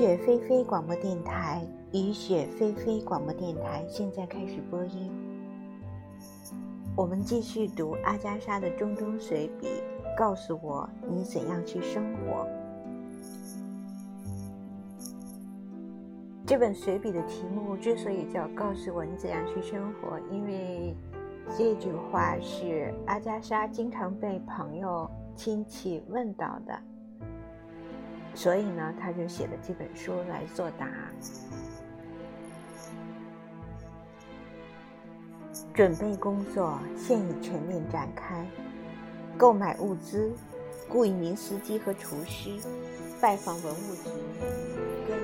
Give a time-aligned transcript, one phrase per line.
[0.00, 5.12] 雪霏霏广播电台，雨雪霏霏广播电台现在开始播音。
[6.96, 9.68] 我们继续读阿加莎的中东随笔，
[10.16, 12.48] 告诉我你怎样去生活。
[16.46, 20.96] 这本随笔的题目之所以叫“告诉我你怎样去生活”，因为
[21.58, 25.06] 这句话是阿加莎经常被朋友、
[25.36, 26.72] 亲戚问到的。
[28.34, 30.88] 所以呢，他就写了这本书来作答。
[35.74, 38.46] 准备工作现已全面展开，
[39.38, 40.32] 购买物资，
[40.88, 42.50] 雇一名司机和厨师，
[43.20, 44.10] 拜访文物局，
[45.06, 45.16] 跟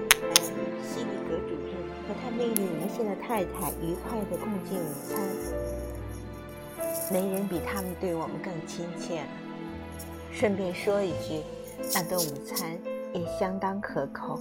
[0.83, 1.75] 西里格主任
[2.07, 5.21] 和他魅力无限的太太愉快的共进午餐。
[7.13, 9.29] 没人比他们对我们更亲切了。
[10.33, 11.43] 顺便说一句，
[11.95, 12.79] 那顿午餐。
[13.13, 14.39] 也相当可口。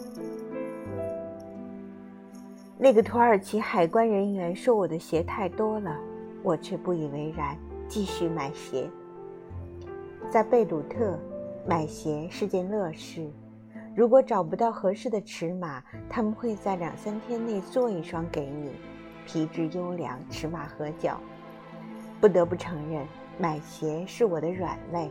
[2.78, 5.98] 那个土耳其海关人员说我的鞋太多了，
[6.44, 7.58] 我却不以为然，
[7.88, 8.90] 继续买鞋。
[10.30, 11.18] 在贝鲁特，
[11.66, 13.30] 买鞋是件乐事。
[13.96, 18.72] 如果找不到合适的尺码，他们会在两三天内做一双给你，
[19.26, 21.18] 皮质优良，尺码合脚。
[22.20, 23.08] 不得不承认，
[23.38, 25.10] 买鞋是我的软肋。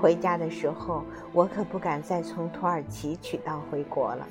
[0.00, 1.02] 回家的时候，
[1.32, 4.26] 我可不敢再从土耳其取道回国了。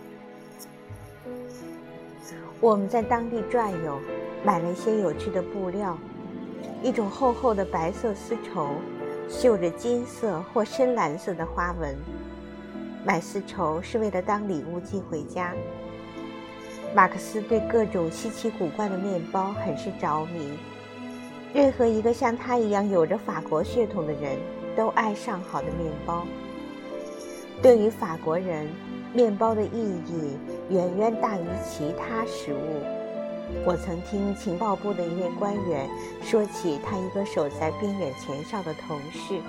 [2.61, 3.99] 我们在当地转悠，
[4.43, 5.97] 买了一些有趣的布料，
[6.81, 8.69] 一种厚厚的白色丝绸，
[9.27, 11.95] 绣着金色或深蓝色的花纹。
[13.03, 15.53] 买丝绸是为了当礼物寄回家。
[16.95, 20.57] 马克思对各种稀奇古怪的面包很是着迷，
[21.53, 24.37] 任何一个像他一样有着法国血统的人。
[24.75, 26.25] 都爱上好的面包。
[27.61, 28.67] 对于法国人，
[29.13, 29.69] 面包的意
[30.07, 30.37] 义
[30.69, 32.81] 远远大于其他食物。
[33.63, 35.87] 我曾听情报部的一位官员
[36.21, 39.39] 说起他一个守在边远前哨的同事，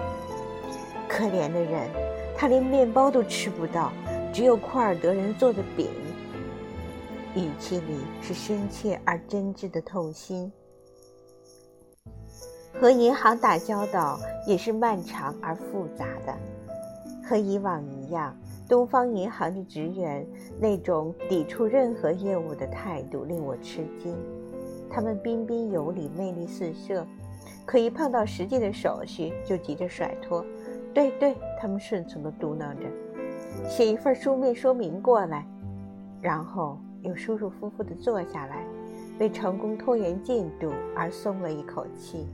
[1.09, 1.89] 可怜的人，
[2.37, 3.91] 他连面包都吃不到，
[4.33, 5.89] 只有库尔德人做的饼。
[7.35, 10.53] 语气里是深切而真挚的痛心。
[12.79, 16.35] 和银行打交道也是漫长而复杂的。
[17.29, 18.37] 和以往一样，
[18.69, 20.25] 东方银行的职员
[20.61, 24.17] 那种抵触任何业务的态度令我吃惊。
[24.89, 27.05] 他们彬彬有礼，魅力四射，
[27.65, 30.45] 可一碰到实际的手续就急着甩脱。
[30.95, 32.87] 对对，他们顺从地嘟囔着
[33.69, 35.45] ：“写一份书面说明过来。”
[36.23, 38.65] 然后又舒舒服服地坐下来，
[39.19, 42.27] 为成功拖延进度而松了一口气。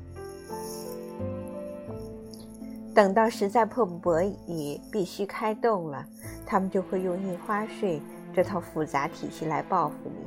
[2.94, 6.04] 等到实在迫不得已必须开动了，
[6.44, 8.02] 他们就会用印花税
[8.34, 10.26] 这套复杂体系来报复你。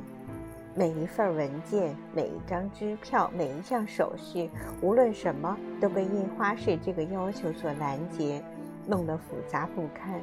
[0.74, 4.50] 每一份文件、每一张支票、每一项手续，
[4.82, 8.42] 无论什么都被印花税这个要求所拦截，
[8.86, 10.20] 弄得复杂不堪。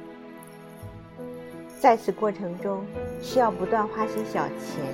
[1.80, 2.86] 在此过程中，
[3.22, 4.86] 需要不断花些小钱。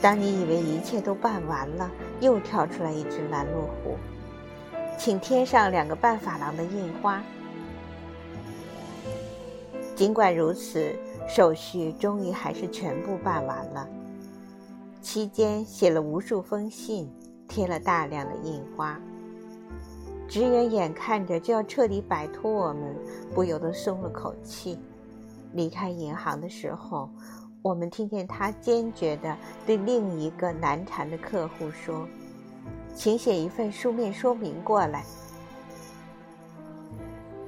[0.00, 1.90] 当你以为一切都办完了，
[2.20, 3.96] 又跳出来一只拦路虎。
[5.02, 7.22] 请添上两个半法郎的印花。
[9.96, 10.94] 尽管如此，
[11.26, 13.88] 手续终于还是全部办完了。
[15.00, 17.10] 期间写了无数封信，
[17.48, 19.00] 贴了大量的印花。
[20.28, 22.94] 职员眼看着就要彻底摆脱我们，
[23.34, 24.78] 不由得松了口气。
[25.54, 27.08] 离开银行的时候，
[27.62, 29.34] 我们听见他坚决地
[29.64, 32.06] 对另一个难缠的客户说。
[33.00, 35.02] 请写一份书面说明过来。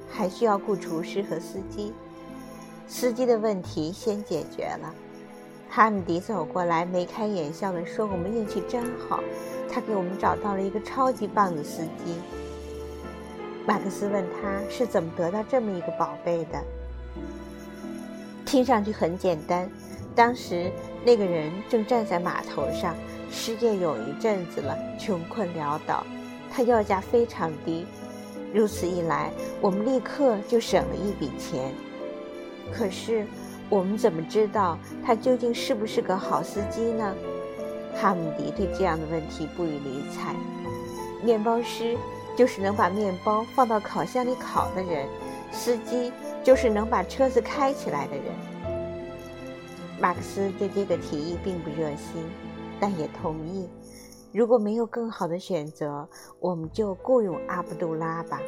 [0.09, 1.93] 还需要雇厨师和司机，
[2.87, 4.91] 司机的问题先解决了。
[5.69, 9.19] 哈姆迪走过来，眉开眼笑地说：“我们运气真好，
[9.71, 12.15] 他给我们找到了一个超级棒的司机。”
[13.67, 16.59] 马克思问他是怎么得到这么一个宝贝的。
[18.43, 19.69] 听上去很简单，
[20.15, 20.71] 当时
[21.05, 22.95] 那个人正站在码头上。
[23.33, 26.05] 失业有一阵子了，穷困潦倒，
[26.51, 27.83] 他要价非常低，
[28.53, 31.73] 如此一来，我们立刻就省了一笔钱。
[32.71, 33.25] 可是，
[33.69, 37.13] 我们怎么知道他究竟是不是个好司机呢？
[37.95, 40.35] 哈姆迪对这样的问题不予理睬。
[41.23, 41.97] 面包师
[42.37, 45.07] 就是能把面包放到烤箱里烤的人，
[45.51, 46.11] 司机
[46.43, 48.25] 就是能把车子开起来的人。
[49.99, 52.23] 马克思对这个提议并不热心。
[52.83, 53.69] 但也同意，
[54.33, 56.05] 如果没有更好的选择，
[56.41, 58.41] 我们就雇佣阿卜杜拉吧。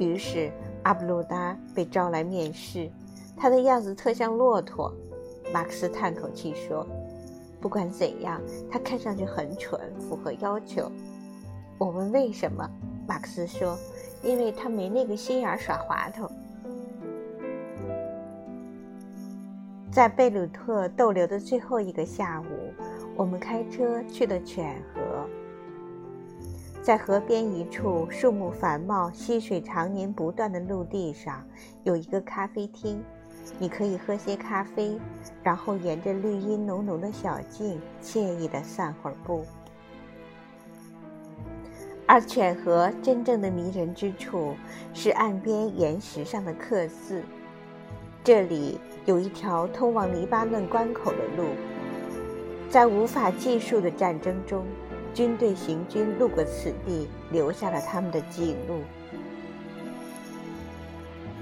[0.00, 0.50] 于是，
[0.82, 2.90] 阿卜杜拉被招来面试。
[3.36, 4.92] 他的样子特像骆驼。
[5.54, 6.84] 马克思叹口气说
[7.62, 10.90] ：“不管怎样，他看上去很蠢，符合要求。”
[11.78, 12.68] 我问为什么，
[13.06, 13.78] 马克思说
[14.24, 16.28] ：“因为他没那个心眼耍滑头。”
[19.90, 22.72] 在贝鲁特逗留的最后一个下午，
[23.16, 25.28] 我们开车去了犬河。
[26.80, 31.44] 在河边一处树木繁茂、溪水常年不断的陆地上，
[31.82, 33.02] 有一个咖啡厅。
[33.58, 34.96] 你可以喝些咖啡，
[35.42, 39.44] 然后沿着绿荫浓浓的小径惬意地散会儿步。
[42.06, 44.54] 而犬河真正的迷人之处
[44.94, 47.24] 是岸边岩石上的刻字。
[48.22, 51.48] 这里有一条通往黎巴嫩关口的路，
[52.68, 54.66] 在无法计数的战争中，
[55.14, 58.80] 军队行军路过此地，留下了他们的记录。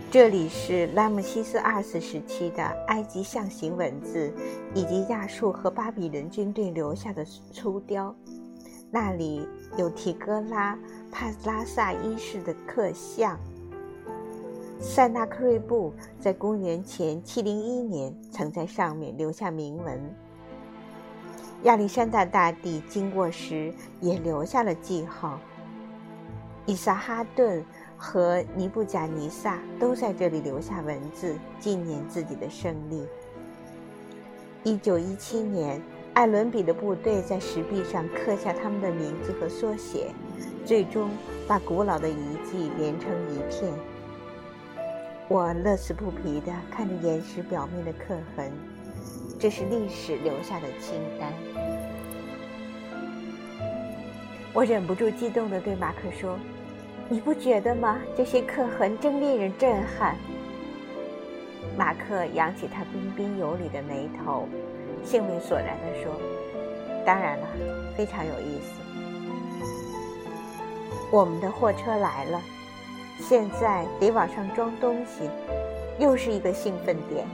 [0.09, 4.33] 这里是拉姆西斯二世时期的埃及象形文字，
[4.73, 8.15] 以及亚述和巴比伦军队留下的粗雕。
[8.91, 9.47] 那里
[9.77, 10.79] 有提戈拉
[11.11, 13.37] 帕拉萨一世的刻像。
[14.81, 20.15] 塞纳克瑞布在公元前701年曾在上面留下铭文。
[21.65, 25.39] 亚历山大大帝经过时也留下了记号。
[26.67, 27.65] 伊萨哈顿。
[28.01, 33.05] 和尼布贾尼撒都在这里留下文字，纪念自己的胜利。
[34.63, 35.83] 一九一七年，
[36.15, 40.13] 艾伦比的部队在石壁上刻下他们的名字和缩写，
[40.65, 41.11] 最终
[41.49, 43.75] 把古老的遗迹连成一片。
[45.29, 48.51] 我乐此不疲地看着岩石表面的刻痕，
[49.39, 51.31] 这是历史留下的清单。
[54.55, 56.39] 我忍不住激动地对马克说。
[57.11, 57.99] 你不觉得吗？
[58.15, 60.15] 这些刻痕真令人震撼。
[61.75, 64.47] 马克扬起他彬彬有礼的眉头，
[65.03, 66.13] 兴味索然地说
[67.07, 67.47] ：“当然了，
[67.97, 68.73] 非常有意思。”
[71.11, 72.43] 我们的货车来了，
[73.19, 75.29] 现在得往上装东西，
[75.99, 77.27] 又是一个兴奋点。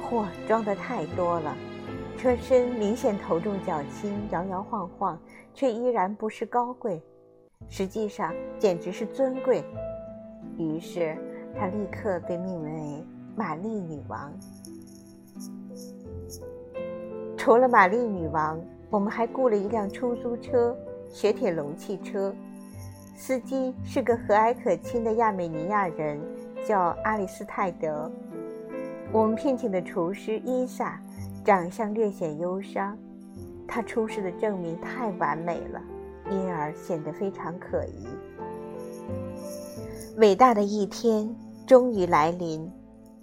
[0.00, 1.54] 货装的太多了，
[2.16, 5.20] 车身明显头重脚轻，摇摇晃晃，
[5.52, 7.02] 却依然不失高贵。
[7.68, 9.62] 实际上简直是尊贵，
[10.56, 11.14] 于是
[11.58, 13.04] 她立刻被命名为
[13.36, 14.32] 玛丽女王。
[17.36, 20.74] 除了玛丽女王，我们还雇了一辆出租车——
[21.10, 22.34] 雪铁龙汽车，
[23.18, 26.20] 司机是个和蔼可亲的亚美尼亚人，
[26.64, 28.08] 叫阿里斯泰德。
[29.10, 31.00] 我们聘请的厨师伊萨，
[31.44, 32.96] 长相略显忧伤，
[33.66, 35.82] 他出示的证明太完美了。
[36.30, 38.06] 因而显得非常可疑。
[40.18, 41.34] 伟大的一天
[41.66, 42.70] 终于来临，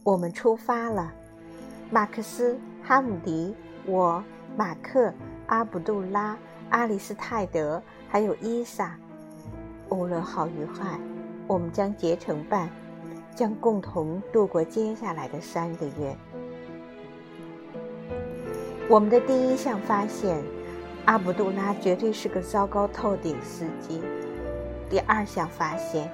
[0.04, 1.14] 我们出发了。
[1.90, 3.56] 马克思、哈姆迪、
[3.86, 4.22] 我、
[4.58, 5.14] 马克、
[5.46, 6.36] 阿卜杜拉、
[6.72, 8.98] 阿里斯泰德，还有伊萨，
[9.96, 11.00] 无论好与坏，
[11.48, 12.70] 我们将结成伴，
[13.36, 16.16] 将共同度过接下来的三个月。
[18.90, 20.44] 我们的第一项发现。
[21.06, 24.02] 阿卜杜拉绝对是个糟糕透顶司机。
[24.90, 26.12] 第二项发现，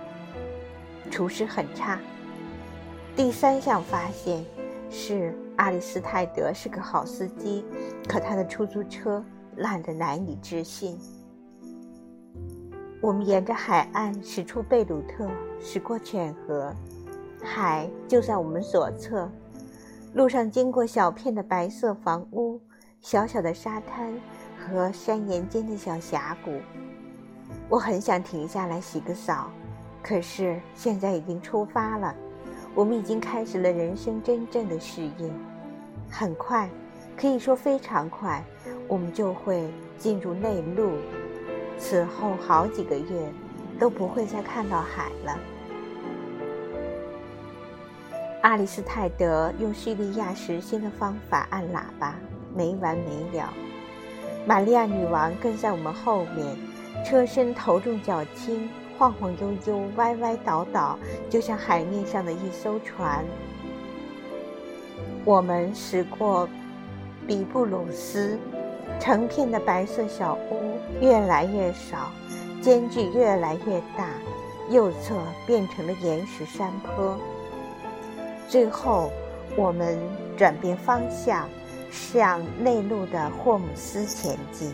[1.10, 1.98] 厨师很差。
[3.15, 4.44] 第三项发现
[4.89, 7.63] 是阿里斯泰德是个好司机，
[8.05, 9.24] 可他的出租车
[9.55, 11.00] 烂得难以置信。
[13.01, 15.27] 我们沿着海岸驶出贝鲁特，
[15.60, 16.74] 驶过犬河，
[17.41, 19.29] 海就在我们左侧。
[20.13, 22.62] 路上经过小片的白色房屋，
[23.01, 24.13] 小小的沙滩。
[24.63, 26.51] 和山岩间的小峡谷，
[27.67, 29.50] 我很想停下来洗个澡，
[30.03, 32.15] 可是现在已经出发了。
[32.75, 35.31] 我们已经开始了人生真正的事业，
[36.12, 36.70] 很快，
[37.17, 38.46] 可以说非常快，
[38.88, 39.67] 我们就会
[39.98, 40.91] 进入内陆。
[41.81, 43.33] 此后好几个月
[43.79, 45.38] 都不会再看到海了。
[48.43, 52.15] 阿里斯泰德用叙利亚时兴的方法按喇叭，
[52.55, 53.51] 没完没了。
[54.45, 56.55] 玛利亚女王跟在我们后面，
[57.03, 60.97] 车身头重脚轻，晃晃悠悠，歪歪倒倒，
[61.31, 63.25] 就像海面上的一艘船。
[65.25, 66.47] 我们驶过
[67.27, 68.38] 比布鲁斯，
[69.00, 72.12] 成片的白色小屋越来越少，
[72.62, 74.10] 间距越来越大，
[74.69, 75.15] 右侧
[75.48, 77.17] 变成了岩石山坡。
[78.48, 79.12] 最后，
[79.55, 79.98] 我们
[80.36, 81.48] 转变方向。
[81.93, 84.74] 向内陆的霍姆斯前进。